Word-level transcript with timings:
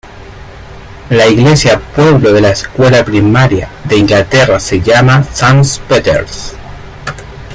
La 1.11 1.27
Iglesia 1.27 1.79
pueblo 1.79 2.33
de 2.33 2.41
la 2.41 2.49
escuela 2.49 3.05
primaria 3.05 3.69
de 3.83 3.97
Inglaterra 3.97 4.59
se 4.59 4.81
llama 4.81 5.23
St.Peters. 5.31 6.55